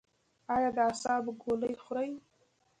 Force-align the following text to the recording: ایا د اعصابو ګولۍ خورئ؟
ایا 0.53 0.69
د 0.75 0.77
اعصابو 0.87 1.31
ګولۍ 1.41 1.73
خورئ؟ 1.83 2.11